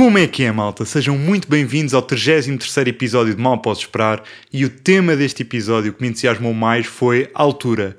Como 0.00 0.16
é 0.16 0.26
que 0.26 0.44
é, 0.44 0.50
malta? 0.50 0.86
Sejam 0.86 1.18
muito 1.18 1.46
bem-vindos 1.46 1.92
ao 1.92 2.00
33 2.00 2.86
episódio 2.86 3.34
de 3.34 3.42
Mal 3.42 3.58
Posso 3.58 3.82
Esperar 3.82 4.22
e 4.50 4.64
o 4.64 4.70
tema 4.70 5.14
deste 5.14 5.42
episódio 5.42 5.92
que 5.92 6.00
me 6.00 6.08
entusiasmou 6.08 6.54
mais 6.54 6.86
foi 6.86 7.28
altura, 7.34 7.98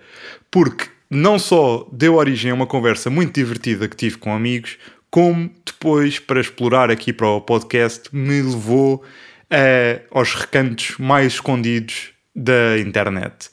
porque 0.50 0.86
não 1.08 1.38
só 1.38 1.88
deu 1.92 2.16
origem 2.16 2.50
a 2.50 2.56
uma 2.56 2.66
conversa 2.66 3.12
muito 3.12 3.36
divertida 3.36 3.88
que 3.88 3.96
tive 3.96 4.18
com 4.18 4.34
amigos, 4.34 4.80
como 5.12 5.52
depois, 5.64 6.18
para 6.18 6.42
explorar 6.42 6.90
aqui 6.90 7.14
para 7.14 7.28
o 7.28 7.40
podcast, 7.40 8.10
me 8.12 8.42
levou 8.42 9.04
eh, 9.52 10.02
aos 10.10 10.34
recantos 10.34 10.96
mais 10.98 11.34
escondidos 11.34 12.14
da 12.36 12.80
internet. 12.80 13.52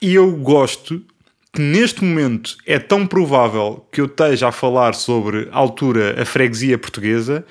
E 0.00 0.14
eu 0.14 0.32
gosto 0.38 1.04
que 1.52 1.60
neste 1.60 2.02
momento 2.02 2.56
é 2.66 2.78
tão 2.78 3.06
provável 3.06 3.86
que 3.92 4.00
eu 4.00 4.06
esteja 4.06 4.48
a 4.48 4.52
falar 4.52 4.94
sobre 4.94 5.48
altura, 5.52 6.18
a 6.18 6.24
freguesia 6.24 6.78
portuguesa, 6.78 7.44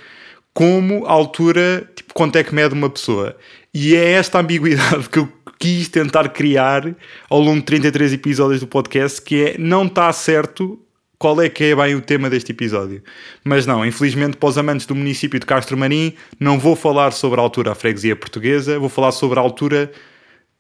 como 0.54 1.06
a 1.06 1.12
altura, 1.12 1.90
tipo, 1.96 2.14
quanto 2.14 2.38
é 2.38 2.44
que 2.44 2.54
mede 2.54 2.74
uma 2.74 2.90
pessoa. 2.90 3.36
E 3.74 3.96
é 3.96 4.12
esta 4.12 4.40
ambiguidade 4.40 5.10
que 5.10 5.20
eu 5.20 5.32
quis 5.60 5.90
tentar 5.90 6.30
criar 6.30 6.96
ao 7.30 7.40
longo 7.40 7.60
de 7.60 7.66
33 7.66 8.14
episódios 8.14 8.62
do 8.62 8.68
podcast, 8.68 9.22
que 9.22 9.44
é 9.44 9.58
não 9.58 9.86
está 9.86 10.12
certo 10.14 10.80
qual 11.18 11.42
é 11.42 11.50
que 11.50 11.66
é 11.66 11.76
bem 11.76 11.96
o 11.96 12.02
tema 12.02 12.30
deste 12.30 12.54
episódio. 12.54 13.04
Mas 13.44 13.66
não, 13.66 13.86
infelizmente 13.86 14.38
para 14.38 14.50
os 14.50 14.58
amantes 14.58 14.86
do 14.86 14.96
município 14.96 15.38
de 15.38 15.46
Castro 15.46 15.78
Marim, 15.78 16.14
não 16.40 16.58
vou 16.58 16.78
falar 16.78 17.12
sobre 17.12 17.42
a 17.42 17.44
altura 17.44 17.74
a 17.74 17.76
freguesia 17.76 18.16
portuguesa, 18.16 18.80
vou 18.80 18.88
falar 18.88 19.12
sobre 19.12 19.38
a 19.38 19.42
altura 19.42 19.92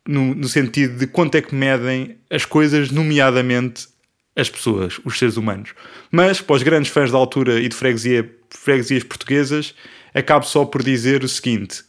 no, 0.06 0.36
no 0.36 0.50
sentido 0.50 0.98
de 0.98 1.08
quanto 1.08 1.36
é 1.36 1.42
que 1.42 1.56
medem 1.56 2.18
as 2.30 2.44
coisas, 2.44 2.92
nomeadamente 2.92 3.88
as 4.36 4.50
pessoas, 4.50 5.00
os 5.06 5.18
seres 5.18 5.38
humanos. 5.38 5.74
Mas 6.12 6.42
para 6.42 6.58
os 6.58 6.64
grandes 6.64 6.92
fãs 6.92 7.10
da 7.10 7.18
altura 7.18 7.60
e 7.60 7.70
de 7.70 7.76
freguesia, 7.76 8.30
freguesias 8.52 9.04
portuguesas, 9.04 9.76
acabo 10.14 10.46
só 10.46 10.66
por 10.66 10.84
dizer 10.84 11.24
o 11.24 11.30
seguinte: 11.30 11.84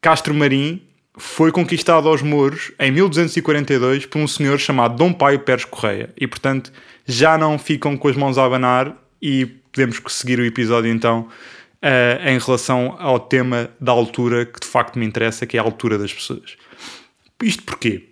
Castro 0.00 0.34
Marim 0.34 0.82
foi 1.16 1.50
conquistado 1.50 2.08
aos 2.08 2.22
mouros 2.22 2.72
em 2.78 2.90
1242 2.90 4.06
por 4.06 4.18
um 4.18 4.28
senhor 4.28 4.58
chamado 4.58 4.96
Dom 4.96 5.12
Paio 5.12 5.40
Pérez 5.40 5.64
Correia 5.64 6.10
e, 6.16 6.26
portanto, 6.26 6.72
já 7.06 7.38
não 7.38 7.58
ficam 7.58 7.96
com 7.96 8.08
as 8.08 8.16
mãos 8.16 8.36
a 8.36 8.44
abanar 8.44 8.94
e 9.20 9.46
podemos 9.46 10.00
seguir 10.08 10.38
o 10.38 10.44
episódio 10.44 10.90
então 10.90 11.28
eh, 11.80 12.32
em 12.32 12.38
relação 12.38 12.96
ao 12.98 13.18
tema 13.20 13.70
da 13.80 13.92
altura 13.92 14.44
que 14.44 14.60
de 14.60 14.66
facto 14.66 14.98
me 14.98 15.06
interessa, 15.06 15.46
que 15.46 15.56
é 15.56 15.60
a 15.60 15.62
altura 15.62 15.96
das 15.96 16.12
pessoas. 16.12 16.56
Isto 17.42 17.62
porquê? 17.62 18.08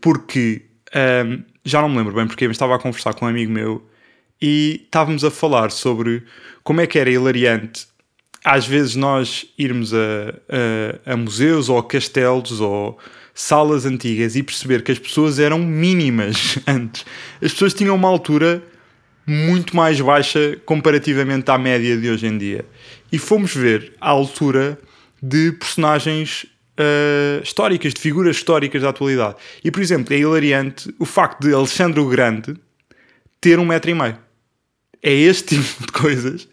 Porque 0.00 0.62
ahm, 0.94 1.42
já 1.64 1.80
não 1.80 1.88
me 1.88 1.98
lembro 1.98 2.14
bem 2.14 2.26
porque, 2.26 2.46
mas 2.46 2.56
estava 2.56 2.74
a 2.74 2.78
conversar 2.78 3.14
com 3.14 3.26
um 3.26 3.28
amigo 3.28 3.52
meu 3.52 3.86
e 4.40 4.82
estávamos 4.84 5.24
a 5.24 5.30
falar 5.30 5.70
sobre 5.70 6.24
como 6.62 6.80
é 6.80 6.86
que 6.86 6.98
era 6.98 7.10
hilariante 7.10 7.86
às 8.44 8.66
vezes 8.66 8.94
nós 8.94 9.46
irmos 9.58 9.92
a, 9.92 9.98
a, 11.06 11.12
a 11.12 11.16
museus 11.16 11.68
ou 11.68 11.78
a 11.78 11.84
castelos 11.84 12.60
ou 12.60 12.98
salas 13.34 13.84
antigas 13.84 14.36
e 14.36 14.42
perceber 14.42 14.82
que 14.82 14.92
as 14.92 14.98
pessoas 14.98 15.38
eram 15.38 15.58
mínimas 15.58 16.58
antes. 16.66 17.04
As 17.42 17.52
pessoas 17.52 17.74
tinham 17.74 17.94
uma 17.94 18.08
altura 18.08 18.62
muito 19.26 19.76
mais 19.76 20.00
baixa 20.00 20.58
comparativamente 20.64 21.50
à 21.50 21.58
média 21.58 21.96
de 21.96 22.08
hoje 22.08 22.26
em 22.26 22.38
dia. 22.38 22.64
E 23.12 23.18
fomos 23.18 23.54
ver 23.54 23.92
a 24.00 24.08
altura 24.08 24.78
de 25.22 25.52
personagens 25.52 26.46
uh, 26.78 27.42
históricas, 27.42 27.92
de 27.92 28.00
figuras 28.00 28.36
históricas 28.36 28.80
da 28.80 28.88
atualidade. 28.88 29.36
E, 29.62 29.70
por 29.70 29.82
exemplo, 29.82 30.14
é 30.14 30.18
hilariante 30.18 30.92
o 30.98 31.04
facto 31.04 31.46
de 31.46 31.52
Alexandre 31.52 32.00
o 32.00 32.08
Grande 32.08 32.54
ter 33.40 33.58
um 33.58 33.66
metro 33.66 33.90
e 33.90 33.94
meio. 33.94 34.27
É 35.02 35.12
este 35.12 35.56
tipo 35.56 35.86
de 35.86 35.92
coisas 35.92 36.48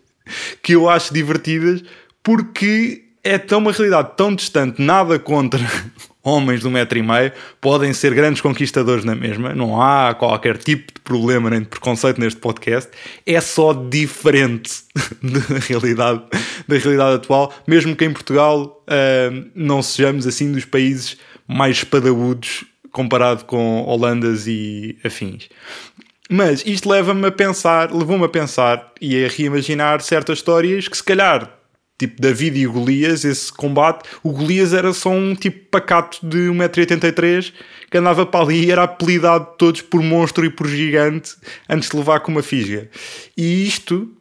que 0.62 0.74
eu 0.74 0.90
acho 0.90 1.14
divertidas 1.14 1.84
porque 2.24 3.04
é 3.24 3.38
tão 3.40 3.60
uma 3.60 3.72
realidade 3.72 4.12
tão 4.16 4.34
distante, 4.36 4.80
nada 4.80 5.18
contra 5.18 5.60
homens 6.24 6.62
do 6.62 6.72
metro 6.72 6.98
e 6.98 7.04
meio, 7.04 7.32
podem 7.60 7.92
ser 7.94 8.14
grandes 8.14 8.42
conquistadores 8.42 9.04
na 9.04 9.16
mesma, 9.16 9.54
não 9.54 9.82
há 9.82 10.14
qualquer 10.14 10.58
tipo 10.58 10.94
de 10.94 11.02
problema 11.02 11.50
nem 11.50 11.62
de 11.62 11.68
preconceito 11.68 12.20
neste 12.20 12.40
podcast, 12.40 12.90
é 13.26 13.40
só 13.42 13.74
diferente 13.74 14.72
da 15.22 15.60
realidade, 15.60 16.22
da 16.68 16.78
realidade 16.78 17.16
atual, 17.16 17.54
mesmo 17.68 17.96
que 17.96 18.06
em 18.06 18.14
Portugal 18.14 18.84
uh, 18.88 19.50
não 19.56 19.82
sejamos 19.82 20.26
assim 20.26 20.52
dos 20.52 20.66
países 20.66 21.18
mais 21.48 21.78
espadaúdos 21.78 22.64
comparado 22.92 23.44
com 23.46 23.84
Holandas 23.84 24.48
e 24.48 24.98
afins. 25.04 25.50
Mas 26.30 26.64
isto 26.66 26.90
leva-me 26.90 27.28
a 27.28 27.32
pensar, 27.32 27.94
levou-me 27.94 28.26
a 28.26 28.30
pensar 28.30 28.92
e 29.00 29.24
a 29.24 29.28
reimaginar 29.28 30.02
certas 30.02 30.40
histórias 30.40 30.88
que 30.88 30.98
se 30.98 31.04
calhar, 31.04 31.52
tipo 32.00 32.20
David 32.20 32.60
e 32.60 32.66
Golias, 32.66 33.24
esse 33.24 33.52
combate, 33.54 34.10
o 34.24 34.32
Golias 34.32 34.74
era 34.74 34.92
só 34.92 35.10
um 35.12 35.36
tipo 35.36 35.70
pacato 35.70 36.26
de 36.26 36.50
1,83m 36.50 37.54
que 37.92 37.98
andava 37.98 38.26
para 38.26 38.44
ali 38.44 38.66
e 38.66 38.72
era 38.72 38.84
apelidado 38.84 39.52
de 39.52 39.58
todos 39.58 39.82
por 39.82 40.02
monstro 40.02 40.46
e 40.46 40.50
por 40.50 40.68
gigante 40.68 41.36
antes 41.70 41.90
de 41.90 41.96
levar 41.96 42.20
com 42.22 42.32
uma 42.32 42.42
fisga. 42.42 42.90
E 43.38 43.66
isto 43.68 44.12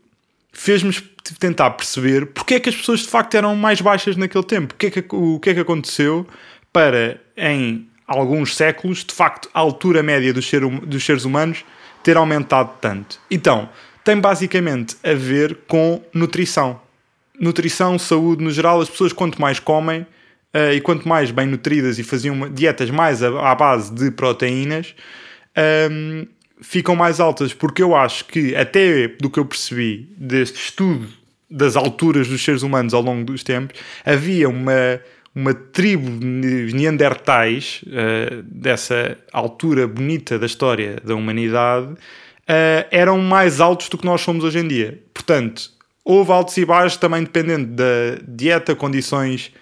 fez-me 0.53 0.93
tentar 1.39 1.71
perceber 1.71 2.27
porque 2.27 2.55
é 2.55 2.61
que 2.61 2.69
as 2.69 2.77
pessoas 2.77 3.01
de 3.01 3.09
facto 3.09 3.35
eram 3.35 3.57
mais 3.57 3.81
baixas 3.81 4.15
naquele 4.15 4.45
tempo. 4.45 4.75
O 4.75 4.77
que 4.77 4.87
é 4.87 4.91
que, 4.91 5.05
o 5.11 5.41
que, 5.41 5.51
é 5.51 5.55
que 5.55 5.61
aconteceu 5.61 6.27
para, 6.71 7.19
em 7.35 7.89
alguns 8.07 8.55
séculos, 8.55 9.05
de 9.05 9.15
facto, 9.15 9.49
a 9.55 9.61
altura 9.61 10.03
média 10.03 10.33
dos, 10.35 10.47
ser, 10.47 10.69
dos 10.69 11.05
seres 11.05 11.25
humanos 11.25 11.65
ter 12.05 12.17
aumentado 12.17 12.73
tanto. 12.81 13.19
Então, 13.31 13.69
tem 14.05 14.21
basicamente 14.21 14.97
a 15.03 15.15
ver 15.15 15.59
com 15.67 16.01
nutrição. 16.13 16.81
Nutrição, 17.41 17.99
saúde 17.99 18.45
no 18.45 18.51
geral, 18.51 18.81
as 18.81 18.89
pessoas 18.89 19.13
quanto 19.13 19.41
mais 19.41 19.59
comem 19.59 20.03
uh, 20.03 20.73
e 20.73 20.81
quanto 20.81 21.09
mais 21.09 21.31
bem 21.31 21.47
nutridas 21.47 21.99
e 21.99 22.05
faziam 22.05 22.49
dietas 22.51 22.91
mais 22.91 23.23
à, 23.23 23.51
à 23.51 23.55
base 23.55 23.93
de 23.93 24.11
proteínas, 24.11 24.95
um, 25.57 26.21
ehm, 26.21 26.29
ficam 26.61 26.95
mais 26.95 27.19
altas, 27.19 27.53
porque 27.53 27.83
eu 27.83 27.97
acho 27.97 28.27
que, 28.27 28.55
até 28.55 29.09
do 29.09 29.29
que 29.29 29.39
eu 29.39 29.45
percebi 29.45 30.09
deste 30.17 30.57
estudo 30.57 31.09
das 31.51 31.77
alturas 31.77 32.29
dos 32.29 32.43
seres 32.45 32.63
humanos 32.63 32.95
ao 32.95 33.03
longo 33.03 33.25
dos 33.25 33.43
tempos, 33.43 33.81
havia 34.05 34.49
uma, 34.49 35.01
uma 35.35 35.53
tribo 35.53 36.11
de 36.21 36.73
neandertais, 36.75 37.81
uh, 37.87 38.43
dessa 38.45 39.19
altura 39.33 39.87
bonita 39.89 40.39
da 40.39 40.47
história 40.47 40.97
da 41.05 41.15
humanidade, 41.15 41.89
uh, 41.93 42.87
eram 42.91 43.19
mais 43.19 43.61
altos 43.61 43.89
do 43.89 43.99
que 43.99 44.05
nós 44.05 44.21
somos 44.21 44.45
hoje 44.45 44.61
em 44.61 44.69
dia. 44.69 45.03
Portanto, 45.13 45.71
houve 46.05 46.31
altos 46.31 46.57
e 46.57 46.65
baixos 46.65 46.97
também 46.99 47.25
dependendo 47.25 47.75
da 47.75 48.23
dieta, 48.29 48.77
condições 48.77 49.53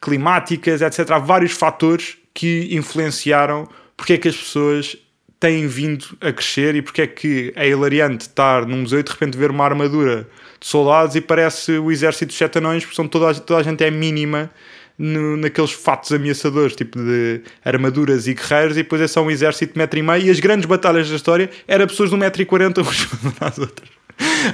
climáticas, 0.00 0.82
etc. 0.82 1.10
Há 1.12 1.18
vários 1.18 1.52
fatores 1.52 2.16
que 2.34 2.68
influenciaram 2.72 3.68
porque 3.96 4.14
é 4.14 4.18
que 4.18 4.28
as 4.28 4.36
pessoas 4.36 4.96
têm 5.38 5.66
vindo 5.66 6.04
a 6.20 6.32
crescer 6.32 6.74
e 6.74 6.82
porque 6.82 7.02
é 7.02 7.06
que 7.06 7.52
é 7.56 7.68
hilariante 7.68 8.26
estar 8.26 8.66
num 8.66 8.78
museu 8.78 9.00
e 9.00 9.02
de 9.02 9.10
repente 9.10 9.38
ver 9.38 9.50
uma 9.50 9.64
armadura 9.64 10.28
de 10.58 10.66
soldados 10.66 11.16
e 11.16 11.20
parece 11.20 11.78
o 11.78 11.90
exército 11.90 12.26
dos 12.26 12.36
sete 12.36 12.58
anões, 12.58 12.84
porque 12.84 12.96
são 12.96 13.08
toda, 13.08 13.30
a, 13.30 13.34
toda 13.34 13.60
a 13.60 13.62
gente 13.62 13.82
é 13.82 13.90
mínima 13.90 14.50
no, 15.00 15.38
naqueles 15.38 15.72
fatos 15.72 16.12
ameaçadores, 16.12 16.76
tipo 16.76 16.98
de 16.98 17.40
armaduras 17.64 18.26
e 18.26 18.34
guerreiros, 18.34 18.76
e 18.76 18.82
depois 18.82 19.00
é 19.00 19.08
só 19.08 19.22
um 19.22 19.30
exército 19.30 19.72
de 19.72 19.78
metro 19.78 19.98
e 19.98 20.02
meio. 20.02 20.26
E 20.26 20.30
as 20.30 20.38
grandes 20.40 20.66
batalhas 20.66 21.08
da 21.08 21.16
história 21.16 21.48
eram 21.66 21.86
pessoas 21.86 22.10
de 22.10 22.16
um 22.16 22.18
metro 22.18 22.42
e 22.42 22.44
quarenta 22.44 22.82
umas 22.84 23.06
às 23.40 23.58
outras, 23.58 23.88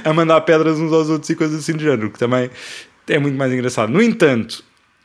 a 0.05 0.13
mandar 0.13 0.39
pedras 0.41 0.79
uns 0.79 0.93
aos 0.93 1.09
outros 1.09 1.29
e 1.29 1.35
coisas 1.35 1.59
assim 1.59 1.73
do 1.73 1.83
género, 1.83 2.09
que 2.09 2.17
também 2.17 2.49
é 3.09 3.19
muito 3.19 3.37
mais 3.37 3.51
engraçado. 3.51 3.91
No 3.91 4.01
entanto, 4.01 4.63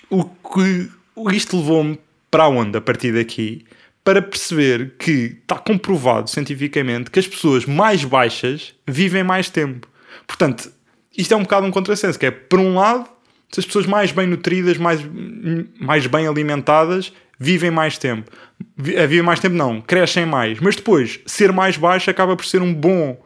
o 0.08 0.24
que 0.24 0.88
isto 1.32 1.56
levou-me 1.56 1.98
para 2.30 2.46
onde 2.46 2.78
a 2.78 2.80
partir 2.80 3.12
daqui? 3.12 3.64
Para 4.04 4.22
perceber 4.22 4.94
que 4.96 5.38
está 5.42 5.56
comprovado 5.56 6.30
cientificamente 6.30 7.10
que 7.10 7.18
as 7.18 7.26
pessoas 7.26 7.66
mais 7.66 8.04
baixas 8.04 8.74
vivem 8.86 9.24
mais 9.24 9.50
tempo. 9.50 9.88
Portanto, 10.24 10.70
isto 11.16 11.34
é 11.34 11.36
um 11.36 11.42
bocado 11.42 11.66
um 11.66 11.72
contrassenso, 11.72 12.16
que 12.16 12.26
é, 12.26 12.30
por 12.30 12.60
um 12.60 12.76
lado, 12.76 13.08
se 13.52 13.60
as 13.60 13.66
pessoas 13.66 13.86
mais 13.86 14.10
bem 14.10 14.26
nutridas, 14.26 14.78
mais, 14.78 15.00
mais 15.78 16.06
bem 16.06 16.26
alimentadas, 16.26 17.12
vivem 17.38 17.70
mais 17.70 17.98
tempo. 17.98 18.30
A 18.78 19.06
viver 19.06 19.22
mais 19.22 19.40
tempo 19.40 19.54
não, 19.54 19.80
crescem 19.80 20.24
mais. 20.24 20.58
Mas 20.58 20.76
depois, 20.76 21.20
ser 21.26 21.52
mais 21.52 21.76
baixo 21.76 22.10
acaba 22.10 22.34
por 22.34 22.46
ser 22.46 22.62
um 22.62 22.72
bom 22.72 23.16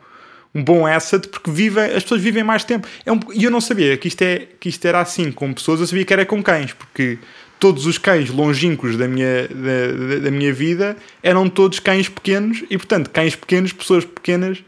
um 0.54 0.64
bom 0.64 0.86
asset 0.86 1.28
porque 1.28 1.50
vivem, 1.50 1.84
as 1.84 2.02
pessoas 2.02 2.22
vivem 2.22 2.42
mais 2.42 2.64
tempo. 2.64 2.88
É 3.04 3.12
um, 3.12 3.20
e 3.34 3.44
eu 3.44 3.50
não 3.50 3.60
sabia 3.60 3.94
que 3.98 4.08
isto, 4.08 4.22
é, 4.22 4.46
que 4.58 4.70
isto 4.70 4.82
era 4.86 5.00
assim 5.00 5.30
com 5.30 5.52
pessoas, 5.52 5.80
eu 5.80 5.86
sabia 5.86 6.02
que 6.02 6.12
era 6.14 6.24
com 6.24 6.42
cães, 6.42 6.72
porque 6.72 7.18
todos 7.60 7.84
os 7.84 7.98
cães 7.98 8.30
longínquos 8.30 8.96
da 8.96 9.06
minha, 9.06 9.46
da, 9.48 10.18
da 10.20 10.30
minha 10.30 10.54
vida 10.54 10.96
eram 11.22 11.46
todos 11.50 11.78
cães 11.78 12.08
pequenos 12.08 12.64
e, 12.70 12.78
portanto, 12.78 13.10
cães 13.10 13.36
pequenos, 13.36 13.70
pessoas 13.74 14.06
pequenas, 14.06 14.64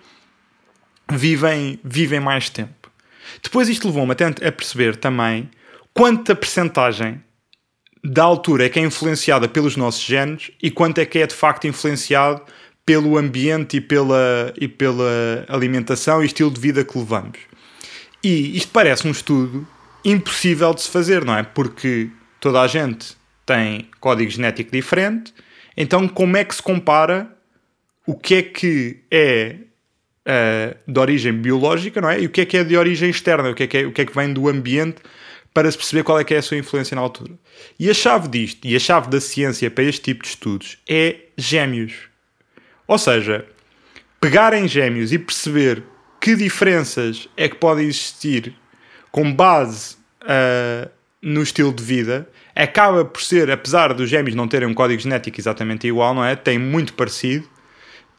vivem, 1.11 1.81
vivem 1.83 2.21
mais 2.21 2.51
tempo. 2.51 2.78
Depois 3.43 3.69
isto 3.69 3.87
levou-me 3.87 4.13
a, 4.13 4.53
perceber 4.53 4.97
também 4.97 5.51
quanta 5.93 6.35
percentagem 6.35 7.23
da 8.03 8.23
altura 8.23 8.67
é 8.67 8.69
que 8.69 8.79
é 8.79 8.83
influenciada 8.83 9.49
pelos 9.49 9.77
nossos 9.77 10.03
genes 10.03 10.51
e 10.63 10.71
quanto 10.71 10.99
é 10.99 11.07
que 11.07 11.19
é 11.19 11.27
de 11.27 11.35
facto 11.35 11.67
influenciado 11.67 12.43
pelo 12.87 13.19
ambiente 13.19 13.77
e 13.77 13.81
pela, 13.81 14.53
e 14.59 14.67
pela 14.67 15.45
alimentação 15.49 16.23
e 16.23 16.27
estilo 16.27 16.51
de 16.51 16.61
vida 16.61 16.85
que 16.85 16.97
levamos. 16.97 17.39
E 18.23 18.57
isto 18.57 18.73
parece 18.73 19.07
um 19.07 19.11
estudo 19.11 19.67
impossível 20.05 20.73
de 20.73 20.83
se 20.83 20.89
fazer, 20.89 21.25
não 21.25 21.37
é? 21.37 21.43
Porque 21.43 22.09
toda 22.41 22.61
a 22.63 22.67
gente 22.67 23.17
tem 23.45 23.89
código 24.01 24.31
genético 24.31 24.71
diferente, 24.71 25.35
então 25.77 26.09
como 26.09 26.37
é 26.37 26.45
que 26.45 26.55
se 26.55 26.63
compara 26.63 27.31
o 28.07 28.15
que 28.15 28.35
é 28.37 28.43
que 28.43 29.01
é 29.11 29.57
uh, 30.29 30.77
de 30.87 31.01
origem 31.01 31.33
biológica, 31.33 32.01
não 32.01 32.11
é? 32.11 32.21
E 32.21 32.27
o 32.27 32.31
que 32.31 32.43
é 32.43 32.45
que 32.47 32.57
é 32.59 32.65
de 32.65 32.77
origem 32.77 33.09
externa, 33.09 33.51
o 33.51 33.55
que 33.55 33.63
é 33.63 33.67
que, 33.67 33.79
é, 33.79 33.87
o 33.87 33.93
que, 33.93 34.03
é 34.03 34.05
que 34.05 34.15
vem 34.15 34.33
do 34.33 34.49
ambiente 34.49 34.97
para 35.55 35.71
se 35.71 35.77
perceber 35.77 36.05
qual 36.05 36.21
é 36.21 36.25
que 36.25 36.35
é 36.35 36.39
a 36.39 36.43
sua 36.43 36.57
influência 36.57 36.95
na 36.95 37.01
altura. 37.01 37.33
E 37.79 37.91
a 37.91 37.95
chave 37.95 38.29
disto, 38.29 38.67
e 38.67 38.77
a 38.77 38.79
chave 38.79 39.09
da 39.09 39.21
ciência 39.21 39.71
para 39.71 39.85
este 39.85 40.03
tipo 40.03 40.23
de 40.23 40.29
estudos, 40.29 40.79
é 40.89 41.17
gêmeos. 41.37 42.09
Ou 42.87 42.99
seja, 42.99 43.47
pegar 44.21 44.53
em 44.53 44.69
gêmeos 44.69 45.13
e 45.13 45.19
perceber 45.19 45.83
que 46.21 46.37
diferenças 46.37 47.29
é 47.37 47.49
que 47.49 47.57
podem 47.57 47.87
existir 47.87 48.55
com 49.11 49.33
base 49.33 49.97
uh, 50.23 50.89
no 51.21 51.43
estilo 51.43 51.73
de 51.73 51.83
vida, 51.83 52.29
acaba 52.55 53.05
por 53.05 53.23
ser, 53.23 53.51
apesar 53.51 53.93
dos 53.95 54.09
gêmeos 54.09 54.35
não 54.35 54.47
terem 54.47 54.69
um 54.69 54.75
código 54.75 55.01
genético 55.01 55.41
exatamente 55.41 55.87
igual, 55.87 56.15
não 56.15 56.25
é? 56.25 56.37
Tem 56.37 56.59
muito 56.59 56.93
parecido. 56.93 57.49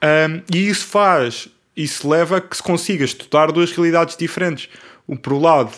Um, 0.04 0.42
e 0.54 0.70
isso 0.70 0.88
faz, 0.88 1.50
isso 1.84 2.08
leva 2.10 2.38
a 2.38 2.42
que 2.42 2.56
se 2.58 2.64
consiga 2.64 3.06
estudar 3.06 3.52
duas 3.52 3.72
realidades 3.72 4.18
diferentes. 4.18 4.70
Por 5.22 5.34
um 5.34 5.40
lado, 5.40 5.72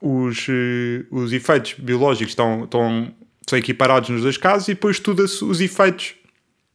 os, 0.00 0.46
uh, 0.48 1.06
os 1.10 1.32
efeitos 1.32 1.74
biológicos 1.78 2.30
estão, 2.30 2.64
estão, 2.64 3.12
são 3.46 3.58
equiparados 3.58 4.08
nos 4.08 4.22
dois 4.22 4.36
casos 4.36 4.68
e 4.68 4.74
depois 4.74 4.96
estuda-se 4.96 5.44
os 5.44 5.60
efeitos 5.60 6.14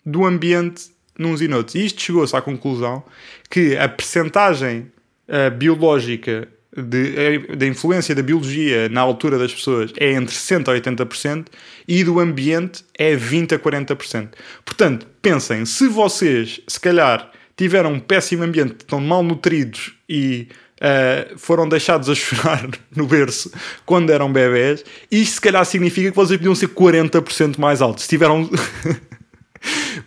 do 0.05 0.25
ambiente 0.25 0.91
nos 1.17 1.41
e 1.41 1.47
noutros. 1.47 1.75
E 1.75 1.85
isto 1.85 2.01
chegou-se 2.01 2.35
à 2.35 2.41
conclusão 2.41 3.03
que 3.49 3.77
a 3.77 3.87
percentagem 3.87 4.91
uh, 5.29 5.55
biológica 5.55 6.47
de, 6.75 7.55
da 7.55 7.67
influência 7.67 8.13
da 8.15 8.21
biologia 8.21 8.89
na 8.89 8.99
altura 8.99 9.37
das 9.37 9.53
pessoas 9.53 9.93
é 9.97 10.11
entre 10.11 10.35
60% 10.35 10.67
a 10.67 11.05
80% 11.05 11.45
e 11.87 12.03
do 12.03 12.19
ambiente 12.19 12.83
é 12.97 13.15
20% 13.15 13.53
a 13.53 13.59
40%. 13.59 14.29
Portanto, 14.65 15.07
pensem, 15.21 15.65
se 15.65 15.87
vocês, 15.87 16.59
se 16.67 16.79
calhar, 16.79 17.31
tiveram 17.55 17.93
um 17.93 17.99
péssimo 17.99 18.43
ambiente, 18.43 18.77
estão 18.79 18.99
mal 18.99 19.23
nutridos 19.23 19.93
e 20.09 20.47
uh, 20.79 21.37
foram 21.37 21.67
deixados 21.67 22.09
a 22.09 22.15
chorar 22.15 22.67
no 22.95 23.05
berço 23.05 23.51
quando 23.85 24.11
eram 24.11 24.31
bebés, 24.31 24.83
isto 25.11 25.35
se 25.35 25.41
calhar 25.41 25.65
significa 25.65 26.09
que 26.09 26.15
vocês 26.15 26.37
podiam 26.37 26.55
ser 26.55 26.69
40% 26.69 27.57
mais 27.57 27.81
altos. 27.81 28.03
Se 28.03 28.09
tiveram. 28.09 28.49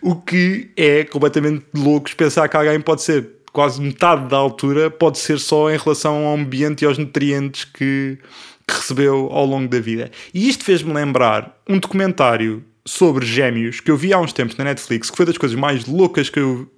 o 0.01 0.15
que 0.15 0.69
é 0.77 1.03
completamente 1.03 1.65
louco 1.73 2.15
pensar 2.15 2.47
que 2.47 2.55
alguém 2.55 2.79
pode 2.79 3.01
ser 3.01 3.37
quase 3.51 3.81
metade 3.81 4.29
da 4.29 4.37
altura 4.37 4.91
pode 4.91 5.17
ser 5.17 5.39
só 5.39 5.71
em 5.71 5.77
relação 5.77 6.27
ao 6.27 6.35
ambiente 6.35 6.83
e 6.83 6.85
aos 6.85 6.99
nutrientes 6.99 7.65
que, 7.65 8.19
que 8.67 8.75
recebeu 8.75 9.29
ao 9.31 9.47
longo 9.47 9.67
da 9.67 9.79
vida. 9.79 10.11
E 10.31 10.47
isto 10.47 10.63
fez-me 10.63 10.93
lembrar 10.93 11.57
um 11.67 11.79
documentário 11.79 12.63
sobre 12.85 13.25
gêmeos 13.25 13.79
que 13.79 13.89
eu 13.89 13.97
vi 13.97 14.13
há 14.13 14.19
uns 14.19 14.31
tempos 14.31 14.55
na 14.57 14.63
Netflix, 14.63 15.09
que 15.09 15.17
foi 15.17 15.25
das 15.25 15.37
coisas 15.37 15.57
mais 15.57 15.87
loucas 15.87 16.29
que 16.29 16.39
eu, 16.39 16.71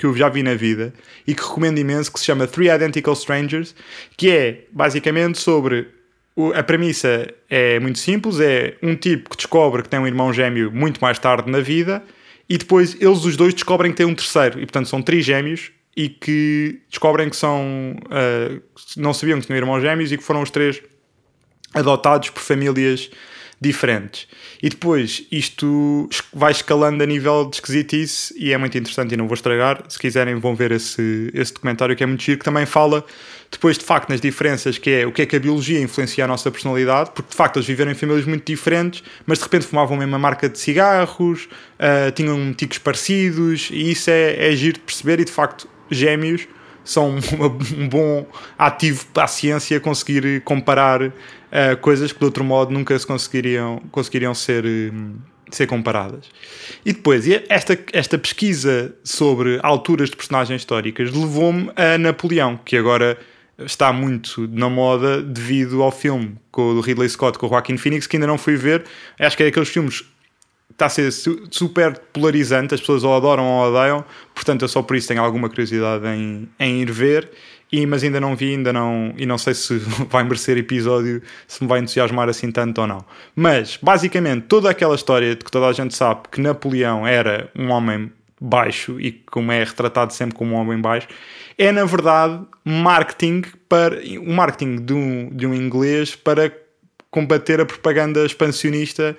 que 0.00 0.06
eu 0.06 0.16
já 0.16 0.30
vi 0.30 0.42
na 0.42 0.54
vida 0.54 0.94
e 1.26 1.34
que 1.34 1.42
recomendo 1.42 1.78
imenso, 1.78 2.10
que 2.10 2.18
se 2.18 2.24
chama 2.24 2.46
Three 2.46 2.70
Identical 2.70 3.12
Strangers, 3.12 3.74
que 4.16 4.30
é 4.30 4.64
basicamente 4.72 5.38
sobre. 5.38 5.88
A 6.54 6.62
premissa 6.62 7.28
é 7.50 7.78
muito 7.78 7.98
simples: 7.98 8.40
é 8.40 8.78
um 8.82 8.96
tipo 8.96 9.28
que 9.28 9.36
descobre 9.36 9.82
que 9.82 9.90
tem 9.90 10.00
um 10.00 10.06
irmão 10.06 10.32
gêmeo 10.32 10.72
muito 10.72 10.98
mais 11.02 11.18
tarde 11.18 11.50
na 11.50 11.60
vida 11.60 12.02
e 12.48 12.56
depois 12.56 12.96
eles 12.98 13.26
os 13.26 13.36
dois 13.36 13.52
descobrem 13.52 13.92
que 13.92 13.98
tem 13.98 14.06
um 14.06 14.14
terceiro. 14.14 14.58
E 14.58 14.62
portanto 14.62 14.88
são 14.88 15.02
três 15.02 15.22
gêmeos 15.22 15.70
e 15.94 16.08
que 16.08 16.80
descobrem 16.88 17.28
que 17.28 17.36
são. 17.36 17.94
Uh, 18.06 18.62
não 18.96 19.12
sabiam 19.12 19.38
que 19.38 19.46
tinham 19.46 19.58
irmãos 19.58 19.82
gêmeos 19.82 20.10
e 20.10 20.16
que 20.16 20.24
foram 20.24 20.40
os 20.40 20.50
três 20.50 20.80
adotados 21.74 22.30
por 22.30 22.40
famílias 22.40 23.10
diferentes. 23.60 24.26
E 24.62 24.70
depois 24.70 25.26
isto 25.30 26.08
vai 26.32 26.50
escalando 26.50 27.02
a 27.02 27.06
nível 27.06 27.44
de 27.44 27.56
esquisitice 27.56 28.34
e 28.36 28.52
é 28.52 28.56
muito 28.56 28.78
interessante 28.78 29.12
e 29.12 29.16
não 29.16 29.28
vou 29.28 29.34
estragar. 29.34 29.84
Se 29.88 29.98
quiserem, 29.98 30.36
vão 30.36 30.54
ver 30.54 30.72
esse, 30.72 31.30
esse 31.34 31.52
documentário 31.52 31.94
que 31.94 32.02
é 32.02 32.06
muito 32.06 32.22
giro, 32.22 32.38
que 32.38 32.44
também 32.44 32.64
fala 32.64 33.04
depois 33.50 33.76
de 33.76 33.84
facto 33.84 34.08
nas 34.08 34.20
diferenças 34.20 34.78
que 34.78 34.90
é 34.90 35.06
o 35.06 35.12
que 35.12 35.22
é 35.22 35.26
que 35.26 35.36
a 35.36 35.40
biologia 35.40 35.80
influencia 35.80 36.24
a 36.24 36.26
nossa 36.26 36.50
personalidade, 36.50 37.10
porque 37.14 37.30
de 37.30 37.36
facto 37.36 37.56
eles 37.56 37.66
viveram 37.66 37.90
em 37.90 37.94
famílias 37.94 38.24
muito 38.24 38.44
diferentes, 38.44 39.02
mas 39.26 39.38
de 39.38 39.44
repente 39.44 39.66
fumavam 39.66 39.96
a 39.96 40.00
mesma 40.00 40.18
marca 40.18 40.48
de 40.48 40.58
cigarros, 40.58 41.44
uh, 41.44 42.10
tinham 42.14 42.54
ticos 42.54 42.78
parecidos, 42.78 43.68
e 43.70 43.90
isso 43.90 44.08
é, 44.08 44.52
é 44.52 44.56
giro 44.56 44.74
de 44.74 44.80
perceber 44.80 45.20
e 45.20 45.24
de 45.24 45.32
facto 45.32 45.68
gêmeos 45.90 46.46
são 46.84 47.18
um 47.76 47.88
bom 47.88 48.26
ativo 48.58 49.04
para 49.12 49.24
a 49.24 49.28
ciência 49.28 49.78
conseguir 49.80 50.40
comparar 50.42 51.12
uh, 51.50 51.76
coisas 51.78 52.12
que 52.12 52.18
de 52.18 52.24
outro 52.24 52.44
modo 52.44 52.72
nunca 52.72 52.98
se 52.98 53.06
conseguiriam, 53.06 53.80
conseguiriam 53.90 54.34
ser, 54.34 54.64
um, 54.64 55.16
ser 55.50 55.66
comparadas. 55.66 56.26
E 56.84 56.92
depois, 56.92 57.26
esta, 57.48 57.78
esta 57.92 58.18
pesquisa 58.18 58.94
sobre 59.04 59.58
alturas 59.62 60.10
de 60.10 60.16
personagens 60.16 60.62
históricas 60.62 61.12
levou-me 61.12 61.70
a 61.76 61.98
Napoleão, 61.98 62.56
que 62.56 62.76
agora 62.76 63.18
está 63.58 63.92
muito 63.92 64.48
na 64.48 64.68
moda 64.68 65.22
devido 65.22 65.82
ao 65.82 65.92
filme 65.92 66.36
com 66.50 66.62
o 66.62 66.80
Ridley 66.80 67.08
Scott 67.08 67.38
com 67.38 67.46
o 67.46 67.48
Joaquin 67.48 67.76
Phoenix, 67.76 68.06
que 68.06 68.16
ainda 68.16 68.26
não 68.26 68.38
fui 68.38 68.56
ver. 68.56 68.84
Acho 69.18 69.36
que 69.36 69.42
é 69.42 69.46
daqueles 69.46 69.68
filmes 69.68 70.04
está 70.70 70.86
a 70.86 70.88
ser 70.88 71.12
super 71.50 71.98
polarizante, 72.12 72.74
as 72.74 72.80
pessoas 72.80 73.04
ou 73.04 73.14
adoram 73.14 73.44
ou 73.44 73.68
odeiam, 73.68 74.04
portanto 74.34 74.62
eu 74.62 74.68
só 74.68 74.82
por 74.82 74.96
isso 74.96 75.08
tenho 75.08 75.22
alguma 75.22 75.48
curiosidade 75.48 76.06
em, 76.06 76.48
em 76.58 76.80
ir 76.80 76.90
ver, 76.90 77.30
e, 77.72 77.86
mas 77.86 78.02
ainda 78.02 78.20
não 78.20 78.34
vi, 78.34 78.50
ainda 78.50 78.72
não, 78.72 79.14
e 79.16 79.24
não 79.24 79.38
sei 79.38 79.54
se 79.54 79.78
vai 80.08 80.24
merecer 80.24 80.58
episódio, 80.58 81.22
se 81.46 81.62
me 81.62 81.68
vai 81.68 81.80
entusiasmar 81.80 82.28
assim 82.28 82.50
tanto 82.50 82.80
ou 82.80 82.86
não. 82.86 83.04
Mas, 83.34 83.78
basicamente, 83.80 84.46
toda 84.46 84.70
aquela 84.70 84.94
história 84.94 85.34
de 85.36 85.44
que 85.44 85.50
toda 85.50 85.66
a 85.66 85.72
gente 85.72 85.94
sabe 85.94 86.22
que 86.30 86.40
Napoleão 86.40 87.06
era 87.06 87.50
um 87.56 87.70
homem 87.70 88.10
baixo 88.40 88.98
e 88.98 89.12
como 89.12 89.52
é 89.52 89.62
retratado 89.62 90.12
sempre 90.12 90.34
como 90.34 90.54
um 90.54 90.58
homem 90.58 90.80
baixo, 90.80 91.06
é 91.58 91.70
na 91.70 91.84
verdade 91.84 92.42
marketing 92.64 93.42
para 93.68 94.00
o 94.18 94.32
marketing 94.32 94.76
de 94.76 94.94
um, 94.94 95.30
de 95.30 95.46
um 95.46 95.54
inglês 95.54 96.16
para 96.16 96.50
combater 97.10 97.60
a 97.60 97.66
propaganda 97.66 98.24
expansionista 98.24 99.16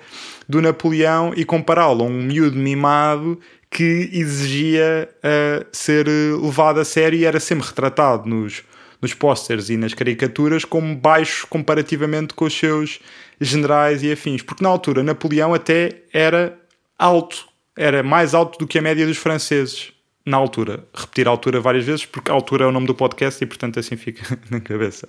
do 0.48 0.62
Napoleão 0.62 1.32
e 1.36 1.44
compará-lo 1.44 2.04
a 2.04 2.06
um 2.06 2.22
miúdo 2.22 2.56
mimado 2.56 3.38
que 3.70 4.10
exigia 4.12 5.08
uh, 5.18 5.66
ser 5.72 6.06
levado 6.06 6.80
a 6.80 6.84
sério 6.84 7.18
e 7.18 7.24
era 7.24 7.40
sempre 7.40 7.66
retratado 7.66 8.28
nos, 8.28 8.62
nos 9.00 9.14
pósteres 9.14 9.70
e 9.70 9.76
nas 9.76 9.94
caricaturas 9.94 10.64
como 10.64 10.94
baixo 10.94 11.46
comparativamente 11.48 12.34
com 12.34 12.44
os 12.44 12.56
seus 12.56 13.00
generais 13.40 14.02
e 14.02 14.12
afins. 14.12 14.42
Porque 14.42 14.62
na 14.62 14.70
altura 14.70 15.02
Napoleão 15.02 15.54
até 15.54 16.02
era 16.12 16.58
alto, 16.98 17.48
era 17.76 18.02
mais 18.02 18.34
alto 18.34 18.58
do 18.58 18.66
que 18.66 18.78
a 18.78 18.82
média 18.82 19.06
dos 19.06 19.16
franceses. 19.16 19.92
Na 20.24 20.36
altura. 20.36 20.86
Repetir 20.94 21.26
a 21.26 21.32
altura 21.32 21.60
várias 21.60 21.84
vezes, 21.84 22.06
porque 22.06 22.30
a 22.30 22.34
altura 22.34 22.64
é 22.64 22.68
o 22.68 22.70
nome 22.70 22.86
do 22.86 22.94
podcast 22.94 23.42
e 23.42 23.46
portanto 23.46 23.80
assim 23.80 23.96
fica 23.96 24.38
na 24.48 24.60
cabeça. 24.60 25.08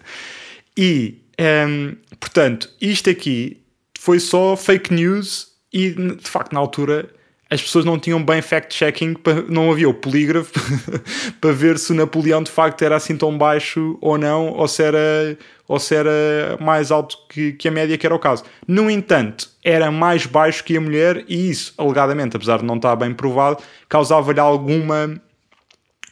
E, 0.75 1.21
um, 1.39 1.43
ehm, 1.43 1.95
portanto, 2.19 2.69
isto 2.79 3.09
aqui 3.09 3.63
foi 3.99 4.19
só 4.19 4.55
fake 4.55 4.93
news 4.93 5.47
e 5.71 5.91
de 5.91 6.29
facto 6.29 6.53
na 6.53 6.59
altura 6.59 7.09
as 7.53 7.61
pessoas 7.61 7.85
não 7.85 7.99
tinham 7.99 8.23
bem 8.23 8.41
fact-checking, 8.41 9.15
não 9.47 9.71
havia 9.71 9.87
o 9.87 9.93
polígrafo 9.93 10.51
para 11.39 11.51
ver 11.51 11.77
se 11.77 11.91
o 11.91 11.95
Napoleão 11.95 12.41
de 12.41 12.49
facto 12.49 12.81
era 12.81 12.95
assim 12.95 13.15
tão 13.15 13.37
baixo 13.37 13.95
ou 14.01 14.17
não, 14.17 14.49
ou 14.53 14.67
se 14.67 14.81
era, 14.81 15.37
ou 15.67 15.79
se 15.79 15.93
era 15.93 16.57
mais 16.59 16.89
alto 16.89 17.15
que, 17.29 17.53
que 17.53 17.67
a 17.67 17.71
média, 17.71 17.95
que 17.95 18.07
era 18.07 18.15
o 18.15 18.17
caso. 18.17 18.43
No 18.67 18.89
entanto, 18.89 19.47
era 19.63 19.91
mais 19.91 20.25
baixo 20.25 20.63
que 20.63 20.75
a 20.75 20.81
mulher 20.81 21.23
e 21.27 21.51
isso, 21.51 21.75
alegadamente, 21.77 22.35
apesar 22.35 22.57
de 22.57 22.65
não 22.65 22.77
estar 22.77 22.95
bem 22.95 23.13
provado, 23.13 23.61
causava-lhe 23.87 24.39
alguma 24.39 25.21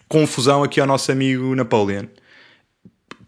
confusão 0.08 0.62
aqui 0.62 0.80
ao 0.80 0.86
nosso 0.86 1.12
amigo 1.12 1.56
Napoleão. 1.56 2.08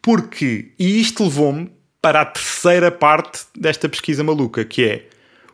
Porque, 0.04 0.74
e 0.78 1.02
isto 1.02 1.24
levou-me 1.24 1.72
para 2.04 2.20
a 2.20 2.26
terceira 2.26 2.92
parte 2.92 3.44
desta 3.58 3.88
pesquisa 3.88 4.22
maluca, 4.26 4.66
que 4.66 4.84
é 4.84 5.06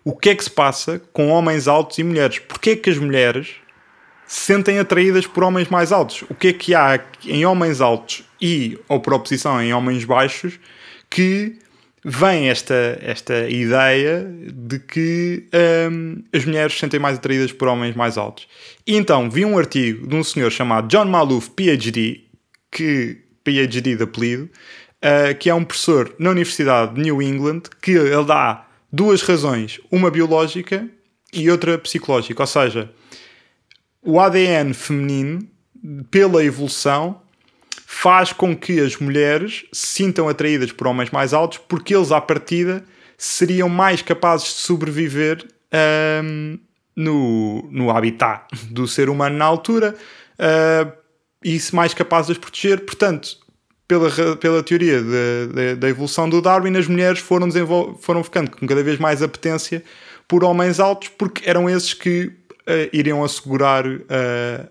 o 0.03 0.15
que 0.15 0.31
é 0.31 0.35
que 0.35 0.43
se 0.43 0.49
passa 0.49 0.99
com 1.13 1.27
homens 1.27 1.67
altos 1.67 1.99
e 1.99 2.03
mulheres? 2.03 2.39
Porquê 2.39 2.71
é 2.71 2.75
que 2.75 2.89
as 2.89 2.97
mulheres 2.97 3.51
se 4.25 4.47
sentem 4.47 4.79
atraídas 4.79 5.27
por 5.27 5.43
homens 5.43 5.69
mais 5.69 5.91
altos? 5.91 6.23
O 6.27 6.33
que 6.33 6.47
é 6.47 6.53
que 6.53 6.73
há 6.73 6.99
em 7.23 7.45
homens 7.45 7.81
altos 7.81 8.23
e, 8.41 8.79
ou 8.87 8.99
por 8.99 9.13
oposição, 9.13 9.61
em 9.61 9.71
homens 9.75 10.03
baixos, 10.05 10.59
que 11.07 11.59
vem 12.03 12.49
esta, 12.49 12.97
esta 12.99 13.47
ideia 13.47 14.25
de 14.51 14.79
que 14.79 15.47
um, 15.91 16.23
as 16.33 16.45
mulheres 16.45 16.73
se 16.73 16.79
sentem 16.79 16.99
mais 16.99 17.17
atraídas 17.17 17.51
por 17.51 17.67
homens 17.67 17.95
mais 17.95 18.17
altos. 18.17 18.47
E 18.87 18.95
então 18.95 19.29
vi 19.29 19.45
um 19.45 19.55
artigo 19.55 20.07
de 20.07 20.15
um 20.15 20.23
senhor 20.23 20.49
chamado 20.49 20.87
John 20.87 21.05
Maloof, 21.05 21.51
PhD, 21.51 22.21
que 22.71 23.29
PhD 23.43 23.95
de 23.95 24.03
apelido, 24.03 24.49
uh, 25.03 25.35
que 25.37 25.49
é 25.49 25.53
um 25.53 25.63
professor 25.63 26.13
na 26.19 26.31
Universidade 26.31 26.95
de 26.95 27.01
New 27.01 27.21
England, 27.21 27.63
que 27.81 27.91
ele 27.91 28.25
dá 28.25 28.65
duas 28.91 29.21
razões, 29.21 29.79
uma 29.91 30.09
biológica 30.09 30.87
e 31.33 31.49
outra 31.49 31.77
psicológica. 31.77 32.41
Ou 32.41 32.47
seja, 32.47 32.91
o 34.01 34.19
ADN 34.19 34.73
feminino, 34.73 35.47
pela 36.09 36.43
evolução, 36.43 37.21
faz 37.85 38.31
com 38.31 38.55
que 38.55 38.79
as 38.79 38.97
mulheres 38.97 39.65
se 39.71 39.87
sintam 39.87 40.29
atraídas 40.29 40.71
por 40.71 40.87
homens 40.87 41.09
mais 41.09 41.33
altos 41.33 41.57
porque 41.57 41.95
eles, 41.95 42.11
à 42.11 42.21
partida, 42.21 42.83
seriam 43.17 43.67
mais 43.67 44.01
capazes 44.01 44.47
de 44.47 44.53
sobreviver 44.53 45.45
um, 46.23 46.59
no, 46.95 47.67
no 47.71 47.89
habitat 47.91 48.45
do 48.69 48.87
ser 48.87 49.09
humano 49.09 49.37
na 49.37 49.45
altura 49.45 49.95
uh, 50.39 50.91
e 51.43 51.59
mais 51.73 51.93
capazes 51.93 52.27
de 52.27 52.31
as 52.33 52.37
proteger. 52.37 52.85
Portanto, 52.85 53.37
pela, 53.89 54.35
pela 54.35 54.61
teoria 54.61 55.01
da 55.75 55.89
evolução 55.89 56.29
do 56.29 56.39
Darwin, 56.43 56.77
as 56.77 56.87
mulheres 56.87 57.19
foram, 57.19 57.49
foram 57.99 58.23
ficando 58.23 58.51
com 58.51 58.67
cada 58.67 58.83
vez 58.83 58.99
mais 58.99 59.23
apetência 59.23 59.83
por 60.27 60.43
homens 60.43 60.79
altos 60.79 61.09
porque 61.09 61.49
eram 61.49 61.67
esses 61.67 61.95
que 61.95 62.25
uh, 62.27 62.31
iriam 62.93 63.23
assegurar 63.23 63.87
uh, 63.87 63.99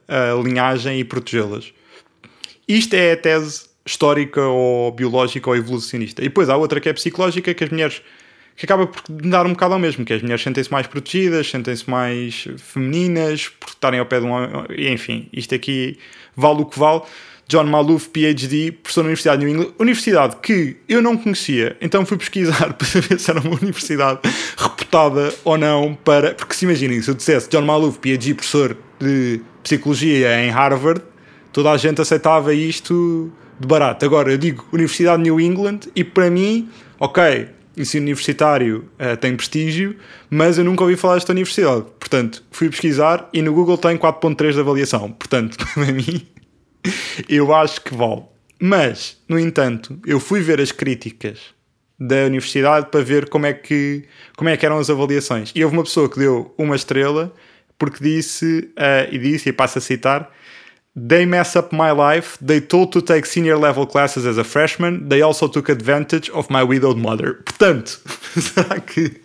a 0.07 0.41
linhagem 0.41 1.01
e 1.01 1.05
protegê-las. 1.05 1.73
Isto 2.69 2.95
é 2.95 3.13
a 3.13 3.17
tese 3.17 3.67
histórica 3.85 4.41
ou 4.41 4.93
biológica 4.93 5.51
ou 5.51 5.57
evolucionista. 5.57 6.23
E 6.23 6.29
depois 6.29 6.49
há 6.49 6.57
outra 6.57 6.79
que 6.79 6.89
é 6.89 6.93
psicológica, 6.93 7.53
que 7.53 7.65
as 7.65 7.71
mulheres 7.71 8.01
que 8.55 8.67
acaba 8.67 8.87
por 8.87 9.03
dar 9.09 9.47
um 9.47 9.51
bocado 9.51 9.75
ao 9.75 9.81
mesmo, 9.81 10.05
que 10.05 10.13
as 10.13 10.23
mulheres 10.23 10.43
sentem-se 10.43 10.71
mais 10.71 10.87
protegidas, 10.87 11.51
sentem-se 11.51 11.91
mais 11.91 12.47
femininas, 12.59 13.49
por 13.49 13.69
estarem 13.69 13.99
ao 13.99 14.07
pé 14.07 14.21
de 14.21 14.27
um 14.27 14.31
homem, 14.31 14.51
enfim, 14.93 15.29
isto 15.33 15.55
aqui 15.55 15.99
vale 16.37 16.63
o 16.63 16.67
que 16.67 16.79
vale. 16.79 17.03
John 17.49 17.65
Maloof, 17.65 18.11
PhD, 18.11 18.73
professor 18.73 19.03
na 19.03 19.07
Universidade 19.07 19.41
de 19.41 19.47
New 19.47 19.55
England, 19.55 19.75
universidade 19.79 20.37
que 20.43 20.77
eu 20.87 21.01
não 21.01 21.17
conhecia, 21.17 21.79
então 21.81 22.05
fui 22.05 22.19
pesquisar 22.19 22.75
para 22.77 22.87
saber 22.87 23.19
se 23.19 23.31
era 23.31 23.41
uma 23.41 23.57
universidade 23.57 24.21
reputada 24.57 25.35
ou 25.45 25.57
não 25.57 25.95
para. 26.05 26.35
Porque 26.35 26.55
se 26.55 26.67
imaginem, 26.67 27.01
se 27.01 27.11
eu 27.11 27.15
dissesse 27.15 27.49
John 27.49 27.63
Maloof, 27.63 27.99
PhD, 27.99 28.35
professor 28.35 28.77
de 29.01 29.41
Psicologia 29.63 30.45
em 30.45 30.51
Harvard, 30.51 31.01
toda 31.51 31.71
a 31.71 31.77
gente 31.79 32.01
aceitava 32.03 32.53
isto 32.53 33.33
de 33.59 33.67
barato. 33.67 34.05
Agora, 34.05 34.31
eu 34.31 34.39
digo 34.39 34.67
Universidade 34.71 35.23
de 35.23 35.31
New 35.31 35.41
England 35.41 35.81
e 35.97 36.05
para 36.05 36.31
mim, 36.31 36.69
ok, 37.01 37.49
ensino 37.79 38.03
universitário 38.03 38.85
uh, 38.99 39.17
tem 39.17 39.35
prestígio, 39.35 39.97
mas 40.29 40.59
eu 40.59 40.65
nunca 40.65 40.83
ouvi 40.83 40.97
falar 40.97 41.15
desta 41.15 41.33
universidade. 41.33 41.85
Portanto, 41.99 42.45
fui 42.51 42.69
pesquisar 42.69 43.29
e 43.33 43.41
no 43.41 43.55
Google 43.55 43.79
tem 43.79 43.97
4.3 43.97 44.53
de 44.53 44.61
avaliação. 44.61 45.11
Portanto, 45.13 45.57
para 45.75 45.93
mim, 45.93 46.27
eu 47.29 47.55
acho 47.55 47.81
que 47.81 47.95
vale. 47.95 48.23
Mas, 48.61 49.17
no 49.29 49.39
entanto, 49.39 49.99
eu 50.05 50.19
fui 50.19 50.41
ver 50.41 50.61
as 50.61 50.73
críticas 50.73 51.39
da 51.99 52.27
universidade 52.27 52.89
para 52.91 53.03
ver 53.03 53.29
como 53.29 53.47
é 53.47 53.53
que, 53.53 54.05
como 54.37 54.49
é 54.49 54.57
que 54.57 54.65
eram 54.65 54.79
as 54.79 54.91
avaliações. 54.91 55.53
E 55.55 55.65
houve 55.65 55.77
uma 55.77 55.85
pessoa 55.85 56.09
que 56.09 56.19
deu 56.19 56.55
uma 56.57 56.77
estrela 56.77 57.33
porque 57.79 58.03
disse, 58.03 58.71
uh, 58.77 59.13
e 59.13 59.19
disse, 59.19 59.49
e 59.49 59.53
passo 59.53 59.79
a 59.79 59.81
citar, 59.81 60.31
They 60.97 61.27
mess 61.27 61.55
up 61.55 61.73
my 61.73 61.93
life. 61.93 62.39
They 62.45 62.61
told 62.61 62.91
to 62.93 63.03
take 63.03 63.29
senior 63.29 63.57
level 63.57 63.87
classes 63.87 64.27
as 64.27 64.37
a 64.37 64.43
freshman. 64.43 65.09
They 65.09 65.23
also 65.23 65.47
took 65.47 65.71
advantage 65.71 66.29
of 66.31 66.51
my 66.51 66.65
widowed 66.65 66.99
mother. 66.99 67.35
Portanto, 67.45 68.01
será 68.35 68.81
que 68.81 69.21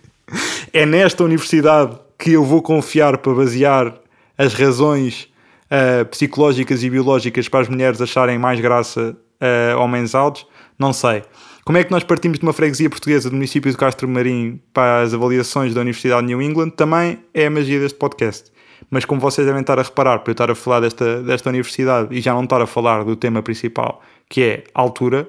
é 0.72 0.86
nesta 0.86 1.24
universidade 1.24 1.98
que 2.16 2.32
eu 2.32 2.44
vou 2.44 2.62
confiar 2.62 3.18
para 3.18 3.34
basear 3.34 3.94
as 4.38 4.54
razões 4.54 5.28
uh, 5.70 6.04
psicológicas 6.06 6.82
e 6.82 6.90
biológicas 6.90 7.48
para 7.48 7.60
as 7.60 7.68
mulheres 7.68 8.00
acharem 8.00 8.38
mais 8.38 8.60
graça 8.60 9.16
a 9.40 9.76
uh, 9.76 9.80
homens 9.80 10.14
altos? 10.14 10.46
Não 10.78 10.92
sei. 10.92 11.22
Como 11.64 11.78
é 11.78 11.84
que 11.84 11.90
nós 11.90 12.04
partimos 12.04 12.38
de 12.38 12.44
uma 12.44 12.52
freguesia 12.52 12.90
portuguesa 12.90 13.30
do 13.30 13.36
município 13.36 13.70
de 13.70 13.76
Castro 13.76 14.08
Marim 14.08 14.60
para 14.72 15.02
as 15.02 15.14
avaliações 15.14 15.72
da 15.72 15.80
Universidade 15.80 16.26
de 16.26 16.34
New 16.34 16.42
England? 16.42 16.70
Também 16.70 17.18
é 17.32 17.46
a 17.46 17.50
magia 17.50 17.80
deste 17.80 17.98
podcast 17.98 18.54
mas 18.90 19.04
como 19.04 19.20
vocês 19.20 19.46
devem 19.46 19.60
estar 19.60 19.78
a 19.78 19.82
reparar, 19.82 20.20
para 20.20 20.30
eu 20.30 20.32
estar 20.32 20.50
a 20.50 20.54
falar 20.54 20.80
desta, 20.80 21.22
desta 21.22 21.48
universidade 21.48 22.14
e 22.14 22.20
já 22.20 22.32
não 22.32 22.44
estar 22.44 22.60
a 22.60 22.66
falar 22.66 23.04
do 23.04 23.16
tema 23.16 23.42
principal, 23.42 24.02
que 24.28 24.42
é 24.42 24.64
altura, 24.74 25.28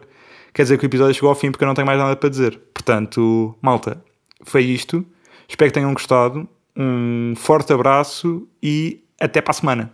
quer 0.54 0.64
dizer 0.64 0.78
que 0.78 0.86
o 0.86 0.88
episódio 0.88 1.14
chegou 1.14 1.30
ao 1.30 1.36
fim 1.36 1.52
porque 1.52 1.64
eu 1.64 1.68
não 1.68 1.76
tenho 1.76 1.88
mais 1.88 2.00
nada 2.00 2.16
para 2.16 2.30
dizer. 2.30 2.60
Portanto, 2.74 3.56
malta, 3.62 4.04
foi 4.44 4.64
isto. 4.64 5.06
Espero 5.48 5.72
que 5.72 5.76
tenham 5.76 5.94
gostado. 5.94 6.48
Um 6.78 7.34
forte 7.36 7.72
abraço 7.72 8.48
e 8.62 9.04
até 9.20 9.42
para 9.42 9.52
a 9.52 9.54
semana. 9.54 9.94